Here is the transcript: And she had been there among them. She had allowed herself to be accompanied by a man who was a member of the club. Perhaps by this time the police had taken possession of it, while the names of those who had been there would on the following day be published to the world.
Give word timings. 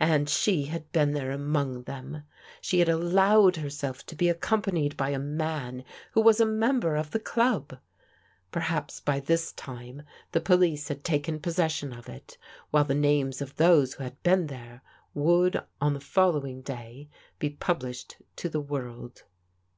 And 0.00 0.30
she 0.30 0.64
had 0.64 0.90
been 0.92 1.12
there 1.12 1.30
among 1.30 1.82
them. 1.82 2.22
She 2.62 2.78
had 2.78 2.88
allowed 2.88 3.56
herself 3.56 4.06
to 4.06 4.16
be 4.16 4.30
accompanied 4.30 4.96
by 4.96 5.10
a 5.10 5.18
man 5.18 5.84
who 6.12 6.22
was 6.22 6.40
a 6.40 6.46
member 6.46 6.96
of 6.96 7.10
the 7.10 7.20
club. 7.20 7.78
Perhaps 8.50 9.00
by 9.00 9.20
this 9.20 9.52
time 9.52 10.04
the 10.32 10.40
police 10.40 10.88
had 10.88 11.04
taken 11.04 11.38
possession 11.38 11.92
of 11.92 12.08
it, 12.08 12.38
while 12.70 12.84
the 12.84 12.94
names 12.94 13.42
of 13.42 13.56
those 13.56 13.92
who 13.92 14.04
had 14.04 14.22
been 14.22 14.46
there 14.46 14.80
would 15.12 15.62
on 15.82 15.92
the 15.92 16.00
following 16.00 16.62
day 16.62 17.10
be 17.38 17.50
published 17.50 18.16
to 18.36 18.48
the 18.48 18.62
world. 18.62 19.24